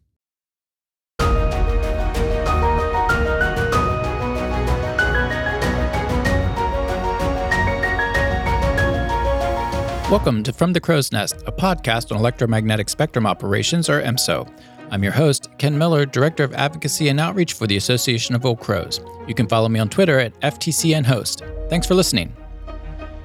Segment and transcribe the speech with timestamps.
[10.10, 14.52] Welcome to From the Crow's Nest, a podcast on electromagnetic spectrum operations, or EMSO.
[14.90, 18.58] I'm your host, Ken Miller, Director of Advocacy and Outreach for the Association of Old
[18.58, 18.98] Crows.
[19.28, 21.70] You can follow me on Twitter at FTCNHost.
[21.70, 22.34] Thanks for listening.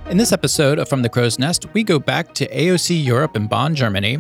[0.08, 3.48] In this episode of From the Crow's Nest, we go back to AOC Europe in
[3.48, 4.20] Bonn, Germany,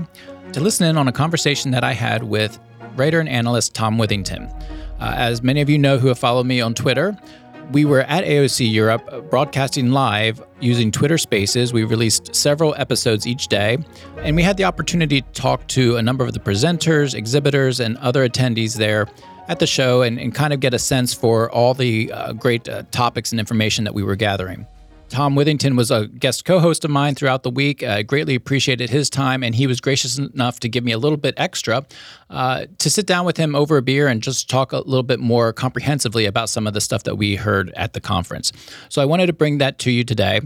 [0.52, 2.58] to listen in on a conversation that I had with
[2.96, 4.52] writer and analyst Tom Withington.
[5.00, 7.16] Uh, as many of you know who have followed me on Twitter,
[7.72, 11.72] we were at AOC Europe uh, broadcasting live using Twitter Spaces.
[11.72, 13.77] We released several episodes each day,
[14.18, 17.96] and we had the opportunity to talk to a number of the presenters, exhibitors, and
[17.98, 19.08] other attendees there
[19.48, 22.68] at the show and, and kind of get a sense for all the uh, great
[22.68, 24.66] uh, topics and information that we were gathering.
[25.10, 27.84] Tom Withington was a guest co host of mine throughout the week.
[27.84, 31.18] I greatly appreciated his time, and he was gracious enough to give me a little
[31.18, 31.86] bit extra
[32.30, 35.20] uh, to sit down with him over a beer and just talk a little bit
[35.20, 38.52] more comprehensively about some of the stuff that we heard at the conference.
[38.90, 40.42] So I wanted to bring that to you today.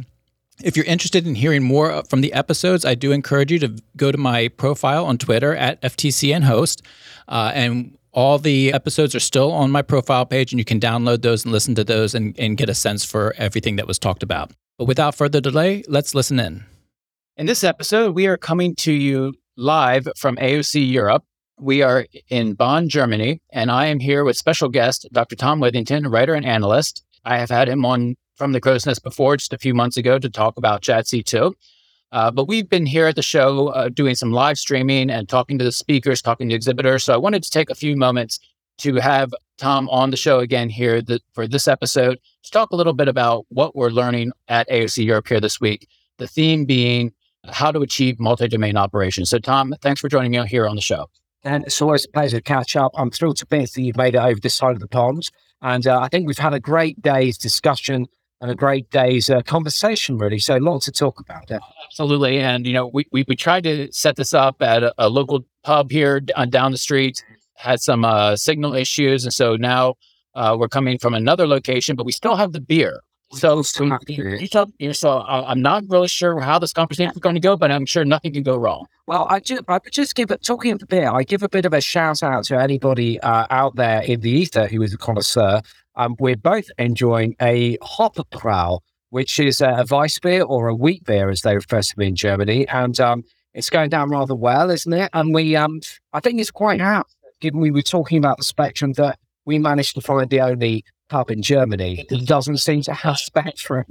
[0.62, 4.12] If you're interested in hearing more from the episodes, I do encourage you to go
[4.12, 6.82] to my profile on Twitter at FTCNHost.
[7.30, 11.22] Uh, and all the episodes are still on my profile page, and you can download
[11.22, 14.24] those and listen to those and, and get a sense for everything that was talked
[14.24, 14.52] about.
[14.78, 16.66] But without further delay, let's listen in.
[17.38, 21.24] In this episode, we are coming to you live from AOC Europe.
[21.62, 25.38] We are in Bonn, Germany, and I am here with special guest Dr.
[25.38, 27.06] Tom Withington, writer and analyst.
[27.24, 30.20] I have had him on from the Crow's Nest before, just a few months ago,
[30.20, 31.54] to talk about JADC2.
[32.12, 35.58] Uh, but we've been here at the show uh, doing some live streaming and talking
[35.60, 37.04] to the speakers, talking to exhibitors.
[37.04, 38.40] So I wanted to take a few moments
[38.80, 41.02] to have Tom on the show again here
[41.34, 45.28] for this episode to talk a little bit about what we're learning at AOC Europe
[45.28, 45.88] here this week.
[46.18, 47.14] The theme being
[47.48, 49.30] how to achieve multi-domain operations.
[49.30, 51.10] So, Tom, thanks for joining me here on the show.
[51.44, 52.92] And it's always a pleasure to catch up.
[52.96, 55.30] I'm thrilled to be that you've made it over this side of the pond.
[55.62, 58.08] And uh, I think we've had a great day's discussion
[58.42, 60.40] and a great day's uh, conversation, really.
[60.40, 61.52] So, lots to talk about.
[61.86, 62.40] Absolutely.
[62.40, 65.46] And, you know, we, we, we tried to set this up at a, a local
[65.64, 67.24] pub here down the street,
[67.56, 69.26] had some uh, signal issues.
[69.26, 69.96] And so now
[70.36, 73.02] uh, we're coming from another location, but we still have the beer.
[73.32, 77.36] So, so you, tell, you so I'm not really sure how this conversation is going
[77.36, 78.88] to go, but I'm sure nothing can go wrong.
[79.06, 81.66] Well, I just, I just give it, talking of the beer, I give a bit
[81.66, 84.98] of a shout out to anybody uh, out there in the ether who is a
[84.98, 85.62] connoisseur.
[85.96, 88.80] Um, we're both enjoying a Hopperbrau,
[89.12, 92.04] which is a, a Weiss beer or a wheat beer, as they refer to it
[92.04, 92.68] in Germany.
[92.70, 93.24] And um,
[93.54, 95.10] it's going down rather well, isn't it?
[95.14, 95.82] And we, um,
[96.14, 97.08] I think it's quite out,
[97.42, 101.30] given we were talking about the spectrum, that we managed to find the only pub
[101.30, 103.86] in Germany that doesn't seem to have spectrum.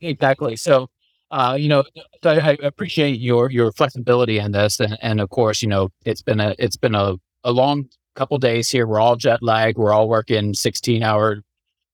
[0.00, 0.56] exactly.
[0.56, 0.88] So,
[1.30, 1.84] uh, you know,
[2.24, 6.40] I appreciate your your flexibility in this, and, and of course, you know, it's been
[6.40, 8.86] a it's been a, a long couple days here.
[8.86, 9.78] We're all jet lagged.
[9.78, 11.42] We're all working sixteen hour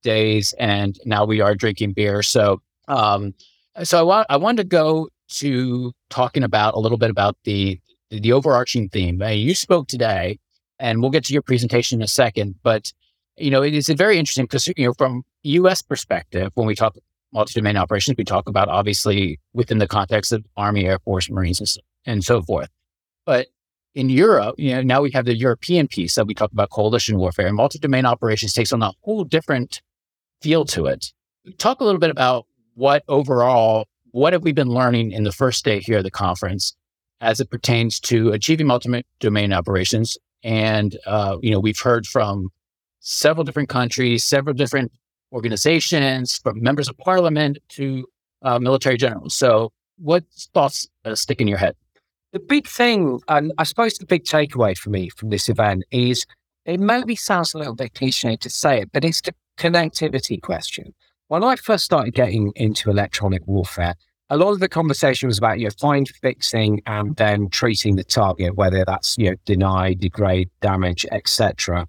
[0.02, 2.22] days, and now we are drinking beer.
[2.22, 3.34] So, um,
[3.82, 7.78] so I want I wanted to go to talking about a little bit about the
[8.10, 9.22] the overarching theme.
[9.22, 10.38] You spoke today,
[10.78, 12.56] and we'll get to your presentation in a second.
[12.62, 12.92] But
[13.40, 15.82] you know, it is very interesting because you know, from U.S.
[15.82, 16.96] perspective, when we talk
[17.32, 22.24] multi-domain operations, we talk about obviously within the context of Army, Air Force, Marines, and
[22.24, 22.70] so, forth.
[23.26, 23.48] But
[23.94, 27.18] in Europe, you know, now we have the European piece that we talk about coalition
[27.18, 29.82] warfare, and multi-domain operations takes on a whole different
[30.40, 31.12] feel to it.
[31.58, 35.64] Talk a little bit about what overall, what have we been learning in the first
[35.64, 36.74] day here at the conference
[37.20, 40.16] as it pertains to achieving multi-domain operations.
[40.44, 42.50] And, uh, you know, we've heard from
[43.00, 44.92] several different countries, several different
[45.32, 48.06] organizations, from members of parliament to
[48.42, 49.34] uh, military generals.
[49.34, 50.24] So what
[50.54, 51.74] thoughts uh, stick in your head?
[52.32, 56.26] The big thing, and I suppose the big takeaway for me from this event is
[56.66, 60.94] it maybe sounds a little bit cliche to say it, but it's the connectivity question.
[61.28, 63.94] When I first started getting into electronic warfare,
[64.30, 68.04] a lot of the conversation was about you know find fixing and then treating the
[68.04, 71.86] target, whether that's you know deny, degrade, damage, etc.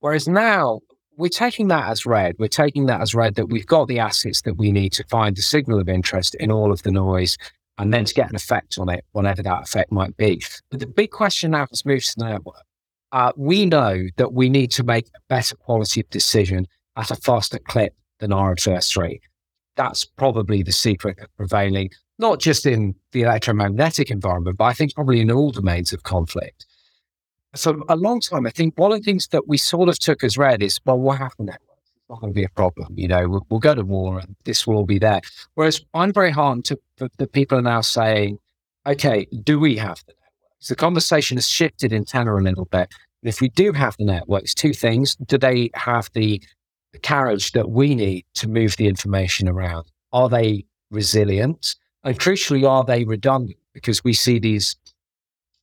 [0.00, 0.80] Whereas now
[1.16, 2.36] we're taking that as read.
[2.38, 5.36] We're taking that as read that we've got the assets that we need to find
[5.36, 7.36] the signal of interest in all of the noise.
[7.78, 10.42] and then to get an effect on it, whatever that effect might be.
[10.70, 12.64] But the big question now has moved to the network.
[13.12, 16.66] Uh, we know that we need to make a better quality of decision
[16.96, 19.20] at a faster clip than our adversary.
[19.76, 24.94] That's probably the secret of prevailing, not just in the electromagnetic environment, but I think
[24.94, 26.66] probably in all domains of conflict.
[27.54, 30.22] So a long time, I think one of the things that we sort of took
[30.22, 31.48] as read is, well, what happened?
[31.48, 32.94] It's not going to be a problem.
[32.96, 35.22] You know, we'll, we'll, go to war and this will all be there.
[35.54, 36.78] Whereas I'm very heartened to
[37.16, 38.38] the people are now saying,
[38.86, 40.68] okay, do we have the networks?
[40.68, 42.92] The conversation has shifted in tenor a little bit.
[43.22, 46.42] If we do have the networks, two things: do they have the,
[46.92, 49.86] the carriage that we need to move the information around?
[50.12, 51.74] Are they resilient?
[52.04, 53.58] And crucially, are they redundant?
[53.72, 54.76] Because we see these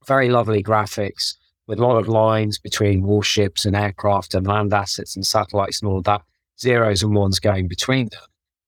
[0.06, 1.36] very lovely graphics
[1.68, 5.90] with a lot of lines between warships and aircraft and land assets and satellites and
[5.90, 6.22] all of that
[6.60, 8.22] zeros and ones going between them.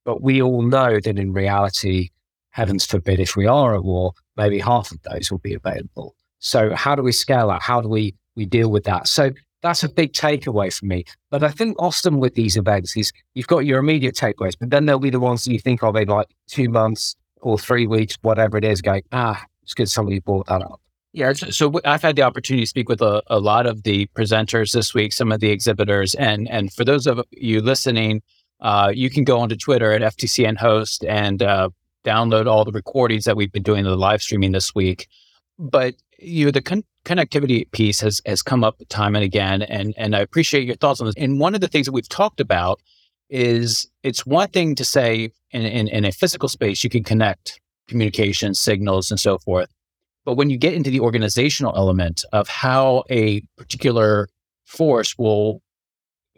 [0.03, 2.09] But we all know that in reality,
[2.51, 6.15] heavens forbid, if we are at war, maybe half of those will be available.
[6.39, 7.61] So how do we scale that?
[7.61, 9.07] How do we we deal with that?
[9.07, 11.03] So that's a big takeaway for me.
[11.31, 14.85] But I think often with these events is you've got your immediate takeaways, but then
[14.85, 18.17] there'll be the ones that you think of in like two months or three weeks,
[18.21, 20.79] whatever it is, going, ah, it's good somebody brought that up.
[21.17, 24.71] Yeah, so I've had the opportunity to speak with a, a, lot of the presenters
[24.71, 28.21] this week, some of the exhibitors, and and for those of you listening,
[28.61, 31.69] uh, you can go onto Twitter at FTCN Host and uh,
[32.05, 35.07] download all the recordings that we've been doing the live streaming this week.
[35.57, 39.95] But you know, the con- connectivity piece has has come up time and again, and
[39.97, 41.15] and I appreciate your thoughts on this.
[41.17, 42.79] And one of the things that we've talked about
[43.31, 47.59] is it's one thing to say in, in, in a physical space you can connect
[47.87, 49.69] communication signals and so forth
[50.27, 54.27] but when you get into the organizational element of how a particular
[54.65, 55.61] force will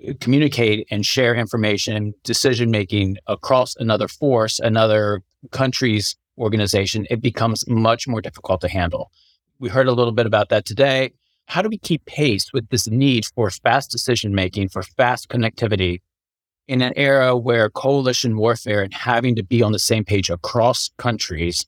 [0.08, 7.68] uh, communicate and share information, decision making across another force, another country's organization, it becomes
[7.68, 9.10] much more difficult to handle.
[9.58, 11.12] We heard a little bit about that today.
[11.48, 16.02] How do we keep pace with this need for fast decision making, for fast connectivity
[16.68, 20.92] in an era where coalition warfare and having to be on the same page across
[21.00, 21.66] countries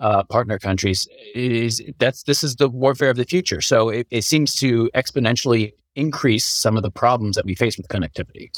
[0.00, 3.60] uh, partner countries is that's this is the warfare of the future.
[3.60, 7.88] So it, it seems to exponentially increase some of the problems that we face with
[7.88, 8.50] connectivity.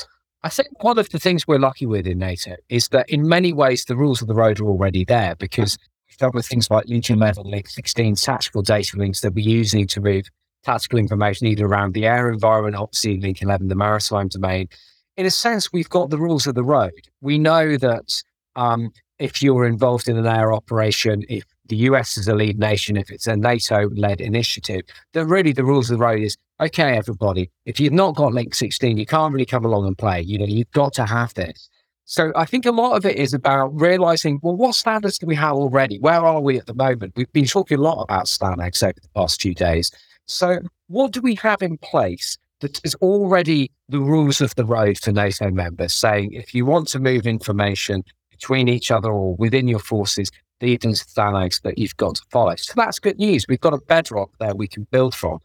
[0.44, 3.52] I think one of the things we're lucky with in NATO is that in many
[3.52, 5.78] ways the rules of the road are already there because
[6.08, 9.86] we've done with things like Link 11, Link 16, tactical data links that we're using
[9.88, 10.24] to move
[10.64, 14.68] tactical information either around the air environment, obviously Link 11, the maritime domain.
[15.16, 16.92] In a sense, we've got the rules of the road.
[17.20, 18.22] We know that
[18.56, 22.96] um, if you're involved in an air operation, if the US is a lead nation,
[22.96, 24.82] if it's a NATO led initiative,
[25.12, 28.54] then really the rules of the road is okay, everybody, if you've not got Link
[28.54, 30.20] 16, you can't really come along and play.
[30.20, 31.68] You know, you've got to have this.
[32.04, 35.34] So I think a lot of it is about realizing, well, what standards do we
[35.36, 35.98] have already?
[35.98, 37.14] Where are we at the moment?
[37.16, 39.90] We've been talking a lot about STANAGs over the past few days.
[40.26, 44.98] So what do we have in place that is already the rules of the road
[44.98, 48.04] for NATO members saying if you want to move information
[48.42, 52.56] between each other or within your forces, these the that you've got to follow.
[52.56, 53.46] So that's good news.
[53.48, 55.38] We've got a bedrock there we can build from.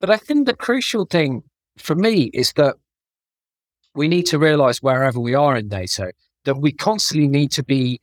[0.00, 1.42] But I think the crucial thing
[1.78, 2.76] for me is that
[3.94, 6.10] we need to realize wherever we are in NATO
[6.44, 8.00] that we constantly need to be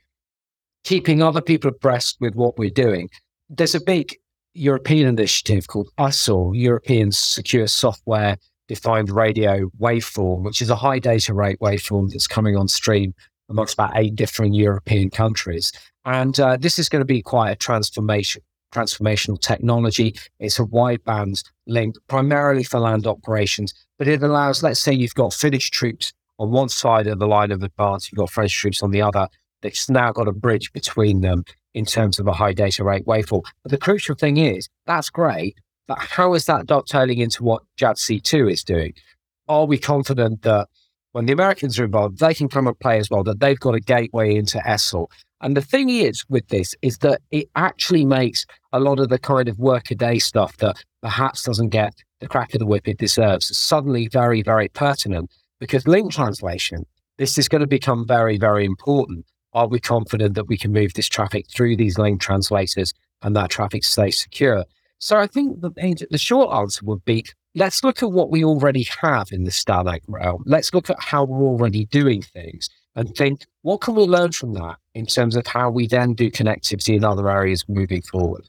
[0.83, 3.09] keeping other people abreast with what we're doing.
[3.49, 4.15] There's a big
[4.53, 8.37] European initiative called ESSOR, European Secure Software
[8.67, 13.13] Defined Radio Waveform, which is a high data rate waveform that's coming on stream
[13.51, 15.71] amongst about eight different European countries.
[16.05, 18.41] And uh, this is going to be quite a transformation,
[18.73, 20.15] transformational technology.
[20.39, 25.33] It's a wideband link primarily for land operations, but it allows, let's say you've got
[25.33, 28.89] Finnish troops on one side of the line of advance, you've got French troops on
[28.89, 29.27] the other.
[29.61, 31.43] It's now got a bridge between them
[31.75, 33.43] in terms of a high data rate waveform.
[33.61, 35.55] But the crucial thing is that's great,
[35.87, 38.93] but how is that dovetailing into what JADC2 is doing?
[39.47, 40.67] Are we confident that
[41.11, 43.75] when the Americans are involved, they can come and play as well, that they've got
[43.75, 45.07] a gateway into ESSOR.
[45.41, 49.17] And the thing is with this is that it actually makes a lot of the
[49.19, 53.55] kind of workaday stuff that perhaps doesn't get the crack of the whip it deserves
[53.57, 56.85] suddenly very, very pertinent because link translation,
[57.17, 59.25] this is going to become very, very important.
[59.53, 63.49] Are we confident that we can move this traffic through these link translators and that
[63.49, 64.65] traffic stays secure?
[64.99, 68.87] So I think the, the short answer would be let's look at what we already
[69.01, 70.43] have in the STANAG realm.
[70.45, 74.53] Let's look at how we're already doing things and think, what can we learn from
[74.53, 78.47] that in terms of how we then do connectivity in other areas moving forward?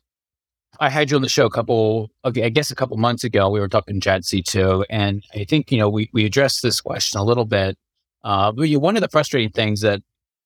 [0.80, 3.50] I had you on the show a couple, okay, I guess a couple months ago.
[3.50, 7.25] We were talking JADC2, and I think you know we we addressed this question a
[7.25, 7.76] little bit.
[8.25, 10.02] Uh, but one of the frustrating things that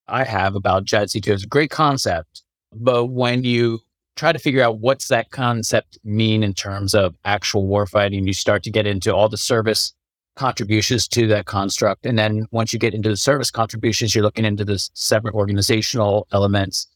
[0.08, 3.80] I have about JADC2 is a great concept, but when you
[4.16, 8.62] try to figure out what's that concept mean in terms of actual warfighting, you start
[8.64, 9.94] to get into all the service
[10.36, 12.04] contributions to that construct.
[12.06, 16.26] And then once you get into the service contributions, you're looking into the separate organizational
[16.32, 16.86] elements.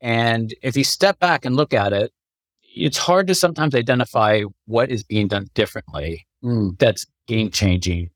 [0.00, 2.12] And if you step back and look at it,
[2.74, 6.78] it's hard to sometimes identify what is being done differently mm.
[6.78, 8.10] that's game changing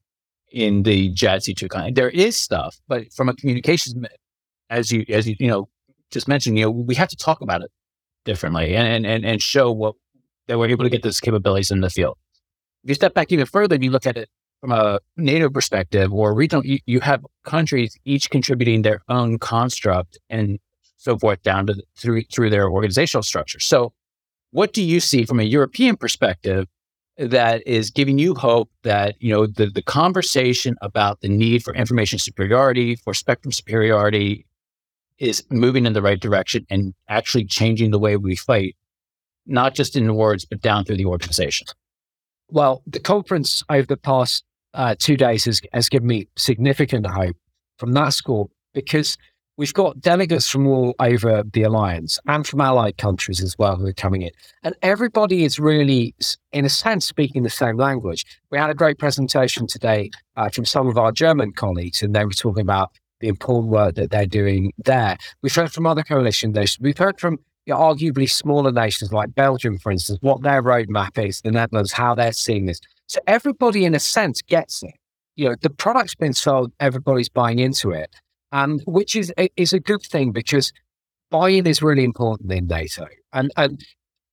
[0.52, 1.96] in the JADC2 kind.
[1.96, 3.94] There is stuff, but from a communications,
[4.70, 5.68] as you as you you know
[6.10, 7.70] just mentioned, you know we have to talk about it
[8.24, 9.94] differently and and and show what
[10.48, 12.16] that we're able to get those capabilities in the field.
[12.84, 14.28] If you step back even further and you look at it
[14.60, 20.18] from a NATO perspective or regional, you, you have countries each contributing their own construct
[20.30, 20.58] and
[20.96, 23.60] so forth down to through through their organizational structure.
[23.60, 23.92] So,
[24.50, 26.66] what do you see from a European perspective
[27.18, 31.74] that is giving you hope that you know the the conversation about the need for
[31.74, 34.46] information superiority, for spectrum superiority,
[35.18, 38.76] is moving in the right direction and actually changing the way we fight,
[39.46, 41.66] not just in words but down through the organization.
[42.48, 47.36] Well, the conference over the past uh, two days has, has given me significant hope
[47.78, 49.16] from that score because
[49.56, 53.86] we've got delegates from all over the alliance and from allied countries as well who
[53.86, 54.30] are coming in.
[54.62, 56.14] And everybody is really,
[56.52, 58.24] in a sense, speaking the same language.
[58.50, 62.24] We had a great presentation today uh, from some of our German colleagues, and they
[62.24, 62.90] were talking about
[63.22, 65.16] the important work that they're doing there.
[65.42, 66.78] We've heard from other coalition nations.
[66.80, 71.24] We've heard from you know, arguably smaller nations like Belgium, for instance, what their roadmap
[71.24, 72.80] is, the Netherlands, how they're seeing this.
[73.06, 74.94] So everybody, in a sense, gets it.
[75.36, 78.14] You know, the product's been sold, everybody's buying into it,
[78.50, 80.72] and which is is a good thing because
[81.30, 83.06] buy-in is really important in NATO.
[83.32, 83.82] And and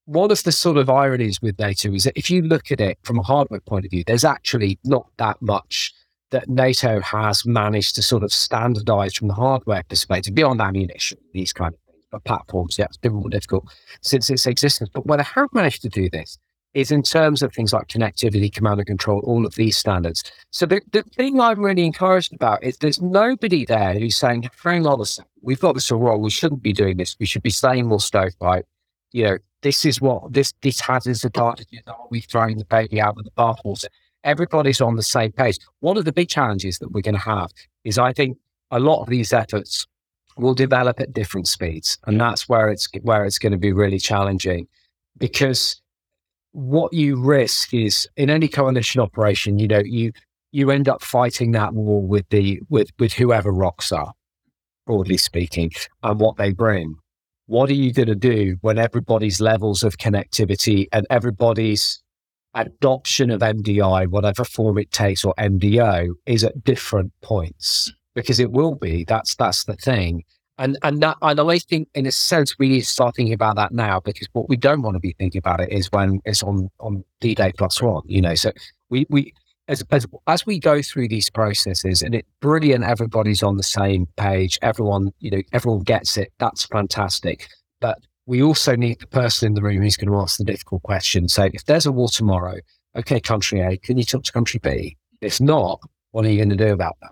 [0.05, 2.98] one of the sort of ironies with NATO is that if you look at it
[3.03, 5.93] from a hardware point of view, there's actually not that much
[6.31, 11.53] that NATO has managed to sort of standardize from the hardware perspective beyond ammunition, these
[11.53, 12.05] kind of things.
[12.12, 13.65] But platforms, yeah, it's been more difficult
[14.01, 14.89] since its existence.
[14.93, 16.38] But where they have managed to do this
[16.74, 20.24] is in terms of things like connectivity, command and control, all of these standards.
[20.51, 24.86] So the, the thing I'm really encouraged about is there's nobody there who's saying, hang
[24.86, 26.21] on a second, we've got this all wrong.
[26.21, 27.15] We shouldn't be doing this.
[27.19, 28.65] We should be staying more stovepipe.
[29.12, 31.81] You know, this is what this this has its advantages.
[31.88, 33.88] Are we throwing the baby out with the bathwater?
[34.23, 35.57] Everybody's on the same page.
[35.79, 37.51] One of the big challenges that we're going to have
[37.83, 38.38] is I think
[38.71, 39.88] a lot of these efforts
[40.38, 41.97] will develop at different speeds.
[42.05, 44.67] And that's where it's where it's going to be really challenging
[45.17, 45.81] because
[46.51, 50.11] what you risk is in any coalition operation, you know, you
[50.51, 54.15] you end up fighting that war with the with with whoever rocks up,
[54.85, 55.71] broadly speaking,
[56.03, 56.95] and what they bring.
[57.45, 62.01] What are you going to do when everybody's levels of connectivity and everybody's
[62.53, 67.91] adoption of MDI, whatever form it takes, or MDO, is at different points?
[68.15, 69.06] Because it will be.
[69.06, 70.24] That's that's the thing.
[70.58, 73.56] And and that and I think in a sense we need to start thinking about
[73.56, 76.44] that now because what we don't want to be thinking about it is when it's
[76.44, 78.36] on on D Day plus one, you know.
[78.36, 78.51] So
[78.89, 79.34] we we
[79.70, 84.08] as, as as we go through these processes and it's brilliant everybody's on the same
[84.18, 86.34] page, everyone, you know, everyone gets it.
[86.39, 87.48] That's fantastic.
[87.79, 90.83] But we also need the person in the room who's going to ask the difficult
[90.83, 91.27] question.
[91.27, 92.57] So if there's a war tomorrow,
[92.95, 94.95] okay, country A, can you talk to country B?
[95.19, 95.79] If not,
[96.12, 97.09] what are you going to do about that?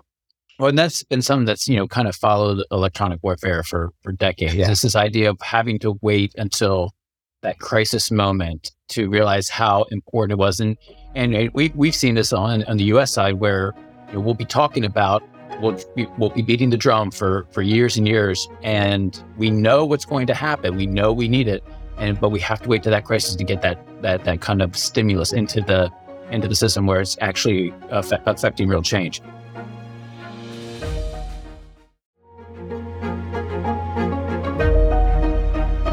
[0.60, 4.12] Well, and that's been something that's you know kind of followed electronic warfare for for
[4.12, 4.54] decades.
[4.54, 4.70] Yeah.
[4.70, 6.94] It's this idea of having to wait until
[7.42, 10.76] that crisis moment to realize how important it was, and
[11.16, 13.12] and we we've seen this on on the U.S.
[13.12, 13.72] side where
[14.08, 15.22] you know, we'll be talking about
[15.60, 19.84] we'll be, we'll be beating the drum for for years and years, and we know
[19.84, 20.76] what's going to happen.
[20.76, 21.64] We know we need it,
[21.98, 24.62] and but we have to wait to that crisis to get that that that kind
[24.62, 25.90] of stimulus into the
[26.30, 29.22] into the system where it's actually affecting real change.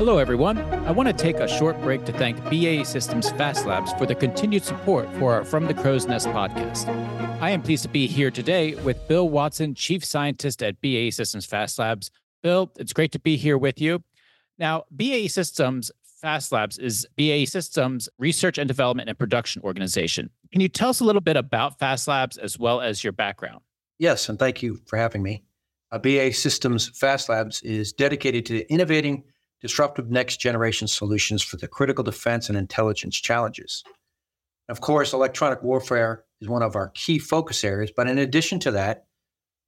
[0.05, 0.59] Hello, everyone.
[0.85, 4.13] I want to take a short break to thank BAE Systems Fast Labs for the
[4.13, 6.87] continued support for our From the Crow's Nest podcast.
[7.41, 11.47] I am pleased to be here today with Bill Watson, Chief Scientist at BAE Systems
[11.47, 12.11] Fast Labs.
[12.43, 14.03] Bill, it's great to be here with you.
[14.59, 15.89] Now, BAE Systems
[16.21, 20.29] Fast Labs is BAE Systems Research and Development and Production Organization.
[20.51, 23.61] Can you tell us a little bit about Fast Labs as well as your background?
[23.97, 25.45] Yes, and thank you for having me.
[25.91, 29.23] Uh, BAE Systems Fast Labs is dedicated to innovating
[29.65, 33.83] disruptive next generation solutions for the critical defense and intelligence challenges.
[34.69, 38.71] Of course, electronic warfare is one of our key focus areas, but in addition to
[38.71, 39.05] that,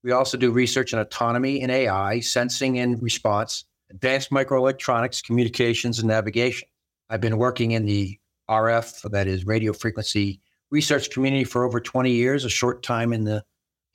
[0.04, 6.08] we also do research in autonomy and AI, sensing and response, advanced microelectronics, communications, and
[6.08, 6.68] navigation.
[7.10, 12.12] I've been working in the RF, that is radio frequency research community for over 20
[12.12, 13.44] years, a short time in the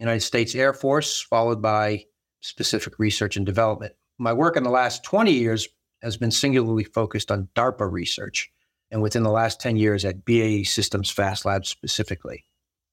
[0.01, 2.07] United States Air Force, followed by
[2.41, 3.95] specific research and development.
[4.19, 5.69] My work in the last 20 years
[6.03, 8.51] has been singularly focused on DARPA research,
[8.91, 12.45] and within the last 10 years at BAE Systems Fast Labs specifically.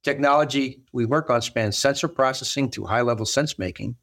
[0.03, 3.95] Technology we work on spans sensor processing to high level sense making,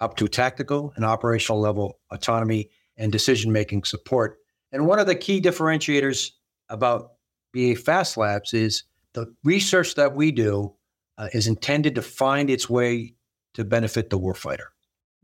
[0.00, 4.38] up to tactical and operational level autonomy and decision making support.
[4.72, 6.30] And one of the key differentiators
[6.68, 7.12] about
[7.52, 10.74] BAE Fast Labs is the research that we do
[11.18, 13.14] uh, is intended to find its way
[13.54, 14.73] to benefit the warfighter.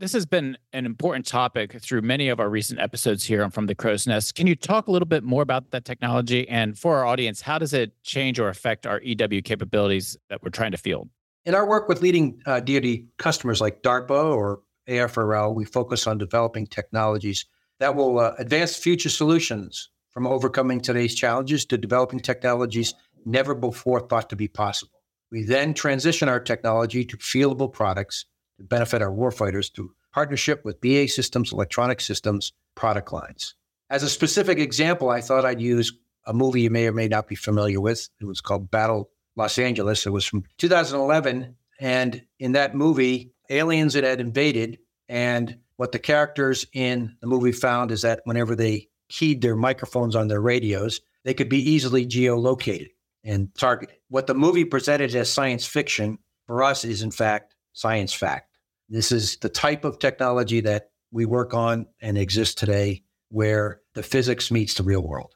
[0.00, 3.66] This has been an important topic through many of our recent episodes here on From
[3.66, 4.34] the Crow's Nest.
[4.34, 6.48] Can you talk a little bit more about that technology?
[6.48, 10.48] And for our audience, how does it change or affect our EW capabilities that we're
[10.48, 11.10] trying to field?
[11.44, 16.16] In our work with leading uh, DoD customers like DARPA or AFRL, we focus on
[16.16, 17.44] developing technologies
[17.78, 22.94] that will uh, advance future solutions from overcoming today's challenges to developing technologies
[23.26, 25.02] never before thought to be possible.
[25.30, 28.24] We then transition our technology to fieldable products
[28.60, 33.54] to benefit our warfighters through partnership with BAE Systems Electronic Systems product lines.
[33.88, 35.92] As a specific example, I thought I'd use
[36.26, 38.08] a movie you may or may not be familiar with.
[38.20, 40.06] It was called Battle Los Angeles.
[40.06, 41.56] It was from 2011.
[41.80, 44.78] And in that movie, aliens had invaded.
[45.08, 50.14] And what the characters in the movie found is that whenever they keyed their microphones
[50.14, 52.90] on their radios, they could be easily geolocated
[53.24, 53.96] and targeted.
[54.08, 58.49] What the movie presented as science fiction for us is, in fact, science fact.
[58.90, 64.02] This is the type of technology that we work on and exists today where the
[64.02, 65.32] physics meets the real world.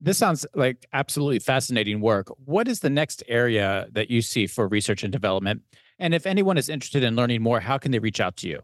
[0.00, 2.28] This sounds like absolutely fascinating work.
[2.44, 5.62] What is the next area that you see for research and development?
[5.98, 8.60] And if anyone is interested in learning more, how can they reach out to you?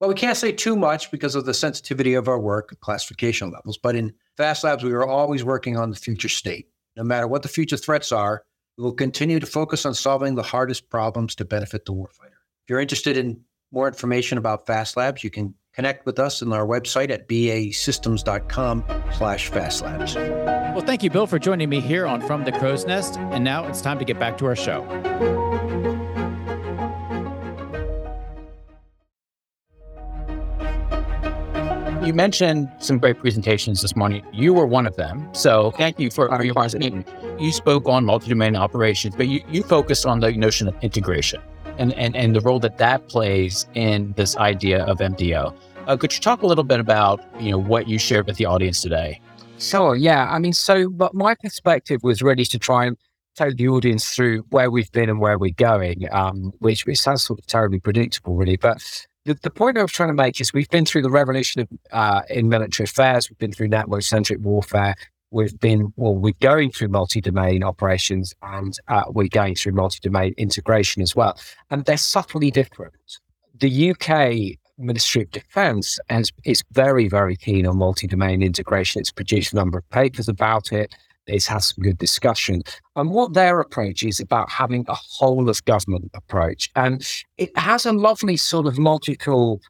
[0.00, 3.76] Well, we can't say too much because of the sensitivity of our work, classification levels.
[3.76, 6.68] But in Fast Labs, we are always working on the future state.
[6.96, 8.44] No matter what the future threats are,
[8.78, 12.38] we will continue to focus on solving the hardest problems to benefit the warfighter.
[12.64, 13.42] If you're interested in
[13.72, 18.84] more information about Fast Labs, you can connect with us on our website at baesystems.com
[19.16, 20.14] slash fastlabs.
[20.74, 23.16] Well, thank you, Bill, for joining me here on From the Crow's Nest.
[23.16, 24.86] And now it's time to get back to our show.
[32.04, 34.24] You mentioned some great presentations this morning.
[34.32, 35.28] You were one of them.
[35.32, 37.04] So thank you for, for your presentation.
[37.38, 41.40] You spoke on multi-domain operations, but you, you focused on the notion of integration
[41.80, 45.54] and, and, and the role that that plays in this idea of MDO.
[45.86, 48.44] Uh, could you talk a little bit about you know what you shared with the
[48.44, 49.20] audience today?
[49.58, 49.96] Sure.
[49.96, 50.30] Yeah.
[50.30, 52.96] I mean, so but my perspective was really to try and
[53.34, 57.22] take the audience through where we've been and where we're going, um, which, which sounds
[57.22, 58.56] sort of terribly predictable, really.
[58.56, 58.82] But
[59.24, 61.68] the, the point I was trying to make is we've been through the revolution of,
[61.92, 64.94] uh, in military affairs, we've been through network centric warfare,
[65.30, 71.02] we've been well we're going through multi-domain operations and uh, we're going through multi-domain integration
[71.02, 71.38] as well.
[71.70, 72.94] And they're subtly different.
[73.58, 79.00] The uk ministry of defence has, is very very keen on multi-domain integration.
[79.00, 80.94] It's produced a number of papers about it.
[81.26, 82.62] It's had some good discussion
[82.96, 86.70] and what their approach is about having a whole of government approach.
[86.74, 89.60] And it has a lovely sort of logical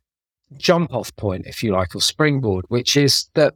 [0.57, 3.55] jump off point if you like or springboard which is that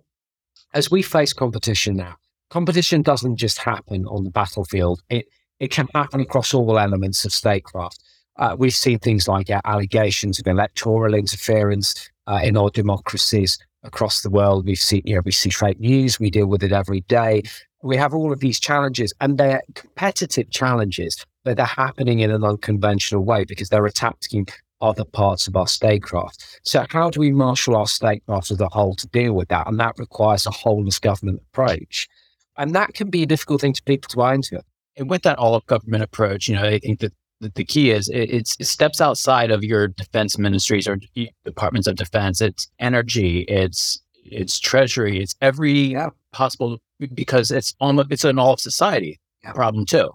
[0.74, 2.16] as we face competition now,
[2.50, 5.02] competition doesn't just happen on the battlefield.
[5.08, 5.26] It
[5.60, 8.02] it can happen across all elements of statecraft.
[8.36, 14.22] Uh, we've seen things like uh, allegations of electoral interference uh, in our democracies across
[14.22, 14.66] the world.
[14.66, 16.18] We've seen, you know, we see fake news.
[16.18, 17.44] We deal with it every day.
[17.84, 22.42] We have all of these challenges, and they're competitive challenges, but they're happening in an
[22.42, 24.48] unconventional way because they're attacking
[24.80, 26.60] other parts of our statecraft.
[26.64, 29.66] So, how do we marshal our statecraft as a whole to deal with that?
[29.66, 32.08] And that requires a whole of government approach.
[32.56, 34.62] And that can be a difficult thing for people to buy into.
[34.96, 38.08] And with that all of government approach, you know, I think that the key is
[38.08, 40.98] it, it steps outside of your defense ministries or
[41.44, 42.40] departments of defense.
[42.40, 46.10] It's energy, it's it's treasury, it's every yeah.
[46.32, 46.78] possible
[47.12, 49.52] because it's almost it's an all of society yeah.
[49.52, 50.10] problem too.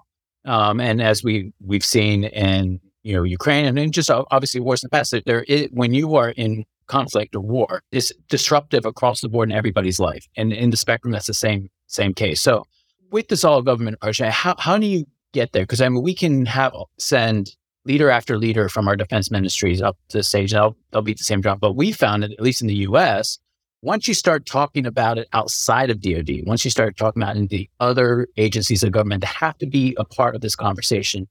[0.46, 4.84] Um, and as we we've seen in you know, Ukraine and then just obviously wars
[4.84, 5.14] in the past.
[5.26, 9.56] There, is, when you are in conflict or war, it's disruptive across the board in
[9.56, 10.28] everybody's life.
[10.36, 12.42] And in the spectrum, that's the same same case.
[12.42, 12.66] So
[13.12, 15.64] with this all government approach, how how do you get there?
[15.64, 19.98] Because I mean, we can have send leader after leader from our defense ministries up
[20.10, 20.52] to the stage.
[20.52, 21.60] They'll they'll beat the same drum.
[21.60, 23.40] But we found that at least in the U.S.
[23.82, 27.40] Once you start talking about it outside of DoD, once you start talking about it
[27.40, 31.30] in the other agencies of government that have to be a part of this conversation,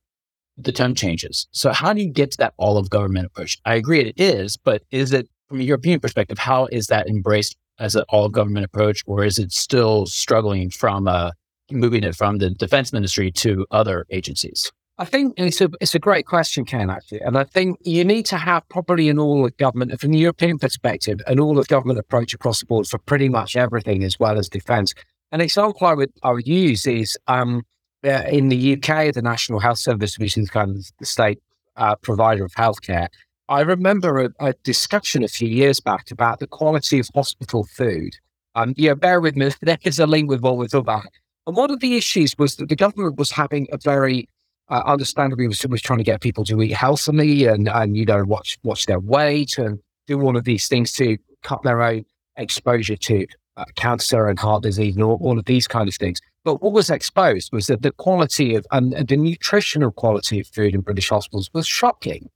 [0.59, 1.47] the tone changes.
[1.53, 3.57] So how do you get to that all of government approach?
[3.65, 7.57] I agree it is, but is it from a European perspective, how is that embraced
[7.79, 11.31] as an all of government approach, or is it still struggling from uh,
[11.71, 14.71] moving it from the defense ministry to other agencies?
[15.01, 18.27] I think it's a it's a great question, Ken, actually, and I think you need
[18.27, 22.01] to have probably an all of government, from the European perspective, an all of government
[22.01, 24.95] approach across the board for pretty much everything, as well as defence.
[25.31, 27.63] An example I would I would use is um,
[28.05, 31.41] uh, in the UK, the National Health Service, which is kind of the state
[31.77, 33.09] uh, provider of healthcare.
[33.49, 38.15] I remember a, a, discussion a few years back about the quality of hospital food.
[38.55, 39.51] Um, yeah, bear with me.
[39.63, 41.07] There is a link with what we're talking about.
[41.47, 44.29] And one of the issues was that the government was having a very
[44.69, 48.23] uh, understandably was, was trying to get people to eat healthily and, and you know
[48.25, 52.05] watch watch their weight and do all of these things to cut their own
[52.37, 53.27] exposure to
[53.59, 56.21] uh, cancer and heart disease and all, all, of these kind of things.
[56.45, 60.75] But what was exposed was that the quality of and, the nutritional quality of food
[60.75, 62.31] in British hospitals was shocking.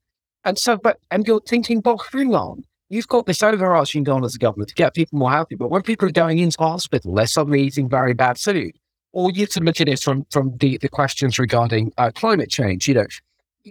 [0.45, 4.35] And so, but and you're thinking, but hang on, you've got this overarching goal as
[4.35, 7.27] a government to get people more healthy, but when people are going into hospital, they're
[7.27, 8.73] suddenly eating very bad food
[9.13, 12.89] or you to look at it from from the, the questions regarding uh, climate change.
[12.89, 13.07] You know,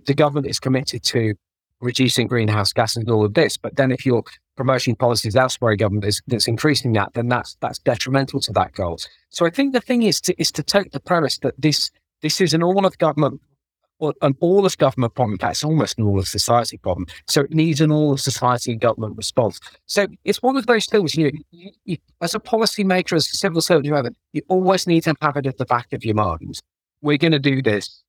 [0.05, 1.35] the government is committed to
[1.81, 4.23] reducing greenhouse gases and all of this, but then if you're
[4.61, 8.73] promoting policies elsewhere, in government is, that's increasing that, then that's that's detrimental to that
[8.73, 8.99] goal.
[9.29, 11.89] So I think the thing is to is to take the premise that this
[12.21, 13.41] this is an all of government
[13.97, 15.37] well, an all of government problem.
[15.39, 17.07] That's almost an all of society problem.
[17.27, 19.59] So it needs an all of society and government response.
[19.85, 23.61] So it's one of those things, you you, you, as a policymaker, as a civil
[23.61, 26.59] servant, whoever, you always need to have it at the back of your mind.
[27.01, 28.03] We're going to do this.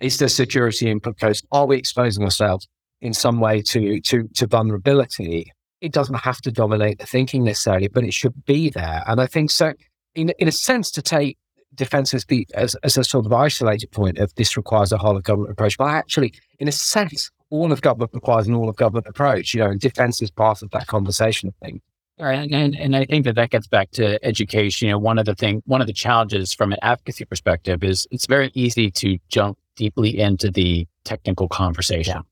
[0.00, 1.46] Is there security implications?
[1.52, 2.66] Are we exposing ourselves
[3.00, 5.52] in some way to, to, to vulnerability?
[5.80, 9.02] It doesn't have to dominate the thinking necessarily, but it should be there.
[9.06, 9.74] And I think so,
[10.14, 11.38] in, in a sense, to take
[11.74, 15.16] defence as, the, as, as a sort of isolated point of this requires a whole
[15.16, 15.76] of government approach.
[15.76, 19.60] But actually, in a sense, all of government requires an all of government approach, you
[19.60, 21.82] know, and defence is part of that conversation, I think.
[22.18, 24.88] Right, and, and I think that that gets back to education.
[24.88, 28.08] You know, one of the thing, one of the challenges from an advocacy perspective is
[28.10, 32.22] it's very easy to jump deeply into the technical conversation, yeah.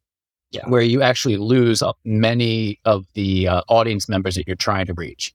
[0.55, 0.69] Yeah.
[0.69, 5.35] where you actually lose many of the uh, audience members that you're trying to reach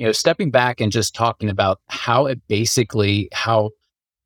[0.00, 3.68] you know, stepping back and just talking about how it basically, how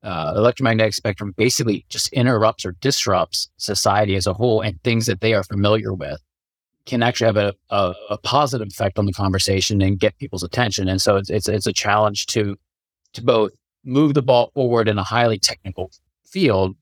[0.03, 5.19] uh, electromagnetic spectrum basically just interrupts or disrupts society as a whole and things that
[5.19, 6.21] they are familiar with
[6.85, 10.87] can actually have a, a, a, positive effect on the conversation and get people's attention.
[10.87, 12.55] And so it's, it's, it's a challenge to,
[13.11, 13.51] to both
[13.83, 15.91] move the ball forward in a highly technical
[16.25, 16.77] field,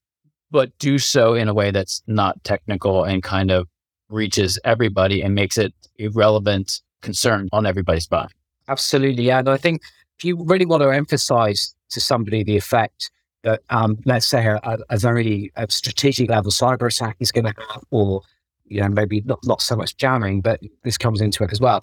[0.54, 3.68] but do so in a way that's not technical and kind of
[4.10, 8.30] reaches everybody and makes it a relevant concern on everybody's mind.
[8.68, 9.32] Absolutely.
[9.32, 9.82] And I think
[10.18, 13.10] if you really want to emphasize to somebody the effect
[13.42, 17.54] that, um, let's say, a, a very a strategic level cyber attack is going to
[17.72, 18.22] have, or
[18.66, 21.82] you know, maybe not, not so much jamming, but this comes into it as well.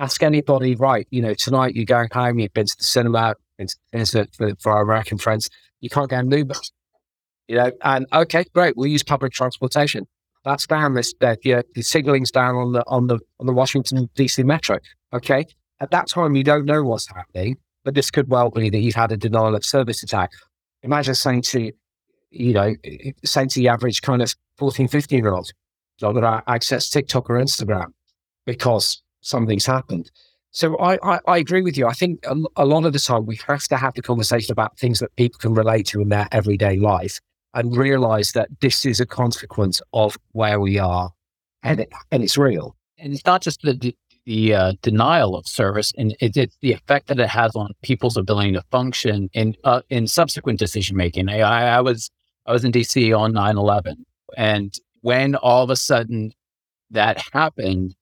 [0.00, 1.06] Ask anybody, right?
[1.10, 4.52] You know, tonight you're going home, you've been to the cinema, it's, it's a, for,
[4.60, 5.48] for, our American friends,
[5.80, 6.56] you can't get an Uber.
[7.50, 10.06] You know, and okay, great, we'll use public transportation.
[10.44, 10.94] That's down.
[10.94, 14.78] This, uh, the signaling's down on the on the on the Washington DC Metro.
[15.12, 15.46] Okay,
[15.80, 18.94] at that time, you don't know what's happening, but this could well be that you've
[18.94, 20.30] had a denial of service attack.
[20.84, 21.72] Imagine saying to,
[22.30, 22.76] you know,
[23.24, 25.50] saying to the average kind of 14, 15 year old,
[26.00, 27.86] not going to access TikTok or Instagram
[28.46, 30.08] because something's happened.
[30.52, 31.88] So I, I, I, agree with you.
[31.88, 34.78] I think a, a, lot of the time we have to have the conversation about
[34.78, 37.20] things that people can relate to in their everyday life
[37.54, 41.10] and realize that this is a consequence of where we are
[41.62, 42.76] and, it, and it's real.
[42.98, 47.08] And it's not just the, the uh, denial of service and it, it's the effect
[47.08, 51.28] that it has on people's ability to function in uh, in subsequent decision making.
[51.28, 52.10] I, I, was
[52.46, 53.96] I was in DC on 9-11
[54.36, 56.32] and when all of a sudden
[56.90, 57.94] that happened,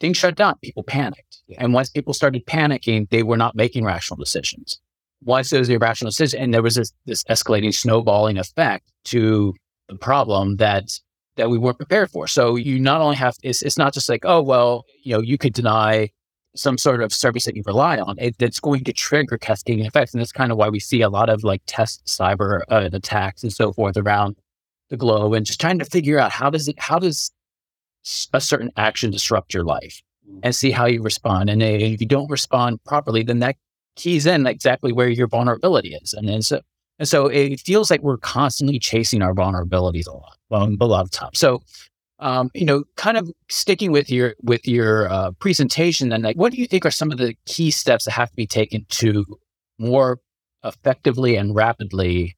[0.00, 0.56] things shut down.
[0.62, 1.42] People panicked.
[1.58, 4.80] And once people started panicking, they were not making rational decisions.
[5.22, 9.54] Once there was a irrational decision, and there was this, this escalating snowballing effect to
[9.88, 10.98] the problem that
[11.36, 12.26] that we weren't prepared for.
[12.26, 15.38] So you not only have it's it's not just like oh well you know you
[15.38, 16.10] could deny
[16.56, 18.16] some sort of service that you rely on.
[18.18, 21.08] It, it's going to trigger cascading effects, and that's kind of why we see a
[21.08, 24.36] lot of like test cyber uh, attacks and so forth around
[24.88, 27.30] the globe, and just trying to figure out how does it how does
[28.32, 30.02] a certain action disrupt your life,
[30.42, 31.50] and see how you respond.
[31.50, 33.56] And if you don't respond properly, then that
[34.00, 36.60] keys in exactly where your vulnerability is, and, and so
[36.98, 41.04] and so it feels like we're constantly chasing our vulnerabilities a lot, well, a lot
[41.04, 41.38] of times.
[41.38, 41.62] So,
[42.18, 46.52] um, you know, kind of sticking with your with your uh, presentation, and like, what
[46.52, 49.24] do you think are some of the key steps that have to be taken to
[49.78, 50.18] more
[50.62, 52.36] effectively and rapidly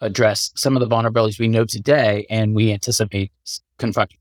[0.00, 3.32] address some of the vulnerabilities we know today and we anticipate
[3.78, 4.18] confronting?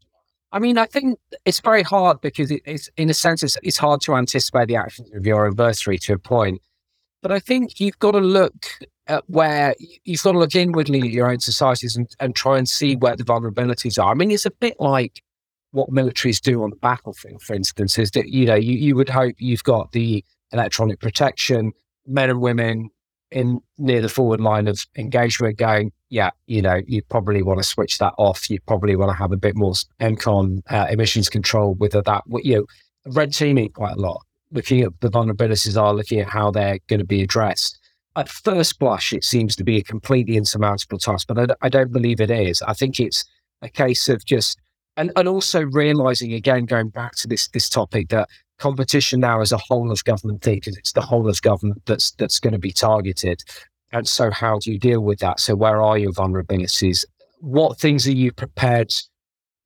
[0.51, 3.77] I mean, I think it's very hard because it, it's, in a sense, it's, it's
[3.77, 6.61] hard to anticipate the actions of your adversary to a point
[7.23, 8.67] But I think you've got to look
[9.07, 12.67] at where you've got to look inwardly at your own societies and, and try and
[12.67, 14.11] see where the vulnerabilities are.
[14.11, 15.23] I mean, it's a bit like
[15.71, 19.09] what militaries do on the battlefield, for instance, is that, you know, you, you would
[19.09, 21.71] hope you've got the electronic protection,
[22.05, 22.89] men and women
[23.31, 27.63] in near the forward line of engagement going, yeah, you know, you probably want to
[27.63, 28.49] switch that off.
[28.49, 32.55] You probably want to have a bit more EMCON uh, emissions control, whether that, you
[32.55, 32.65] know,
[33.13, 34.21] red teaming quite a lot,
[34.53, 37.79] looking at the vulnerabilities are, looking at how they're going to be addressed.
[38.15, 41.91] At first blush, it seems to be a completely insurmountable task, but I, I don't
[41.91, 42.61] believe it is.
[42.61, 43.25] I think it's
[43.63, 44.59] a case of just,
[44.95, 49.51] and, and also realizing again, going back to this this topic that competition now is
[49.51, 52.59] a whole of government thing because it's the whole of government that's that's going to
[52.59, 53.41] be targeted.
[53.91, 55.39] And so, how do you deal with that?
[55.39, 57.05] So, where are your vulnerabilities?
[57.39, 58.91] What things are you prepared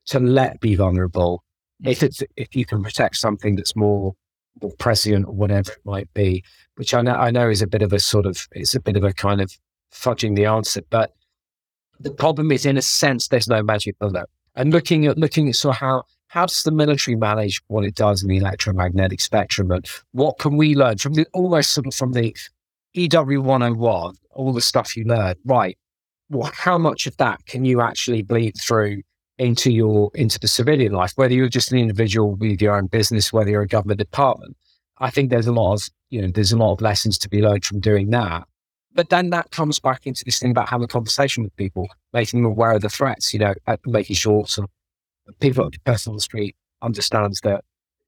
[0.08, 1.44] to let be vulnerable?
[1.84, 2.04] If mm.
[2.04, 4.16] it's if you can protect something that's more,
[4.62, 6.44] more prescient or whatever it might be,
[6.76, 8.96] which I know I know is a bit of a sort of it's a bit
[8.96, 9.52] of a kind of
[9.94, 11.14] fudging the answer, but
[12.00, 14.30] the problem is, in a sense, there's no magic bullet.
[14.56, 17.96] And looking at looking at sort of how how does the military manage what it
[17.96, 21.94] does in the electromagnetic spectrum, and what can we learn from the almost sort of
[21.94, 22.36] from the
[22.94, 25.78] EW 101, all the stuff you learn, right?
[26.30, 29.04] Well, how much of that can you actually bleed through
[29.38, 33.32] into your into the civilian life, whether you're just an individual with your own business,
[33.32, 34.58] whether you're a government department?
[35.00, 37.42] I think there's a lot of you know there's a lot of lessons to be
[37.42, 38.48] learned from doing that.
[38.94, 42.42] But then that comes back into this thing about having a conversation with people, making
[42.42, 43.34] them aware of the threats.
[43.34, 43.54] You know,
[43.86, 44.68] making sure some
[45.40, 47.64] people, the person on the street, understands that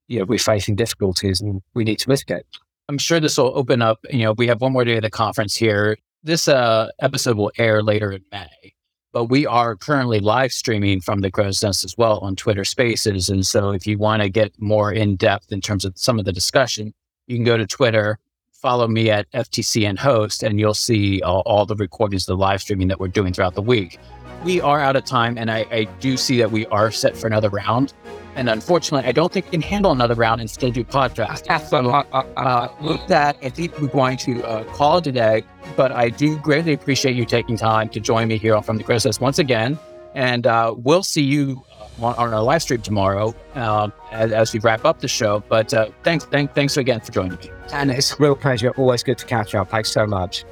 [0.07, 2.45] you know we're facing difficulties and we need to mitigate.
[2.87, 3.99] I'm sure this will open up.
[4.09, 5.97] You know, we have one more day of the conference here.
[6.23, 8.73] This uh, episode will air later in May,
[9.11, 13.29] but we are currently live streaming from the Crow's Nest as well on Twitter Spaces.
[13.29, 16.25] And so, if you want to get more in depth in terms of some of
[16.25, 16.93] the discussion,
[17.27, 18.19] you can go to Twitter,
[18.61, 22.99] follow me at FTCN Host, and you'll see all, the recordings the live streaming that
[22.99, 23.99] we're doing throughout the week.
[24.43, 27.27] We are out of time, and I, I do see that we are set for
[27.27, 27.93] another round.
[28.35, 31.45] And unfortunately, I don't think we can handle another round and still do podcast.
[31.67, 35.43] So uh, uh, uh, with that, I think we're going to uh, call today.
[35.75, 38.83] But I do greatly appreciate you taking time to join me here on From the
[38.83, 39.77] Crow's Nest once again.
[40.15, 41.63] And uh, we'll see you
[42.03, 45.43] on, on, our live stream tomorrow uh, as, as, we wrap up the show.
[45.49, 45.71] But
[46.03, 47.49] thanks, thanks, thanks again for joining me.
[47.73, 48.71] And it's a real pleasure.
[48.71, 49.69] Always good to catch up.
[49.69, 50.45] Thanks so much.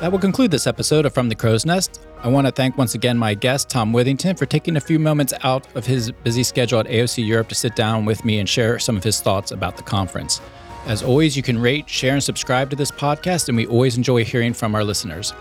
[0.00, 2.00] That will conclude this episode of From the Crow's Nest.
[2.22, 5.32] I want to thank once again my guest, Tom Withington, for taking a few moments
[5.42, 8.78] out of his busy schedule at AOC Europe to sit down with me and share
[8.78, 10.40] some of his thoughts about the conference.
[10.86, 14.24] As always, you can rate, share, and subscribe to this podcast, and we always enjoy
[14.24, 15.32] hearing from our listeners.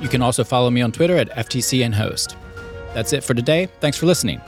[0.00, 2.34] You can also follow me on Twitter at FTCNHost.
[2.94, 3.66] That's it for today.
[3.80, 4.40] Thanks for listening.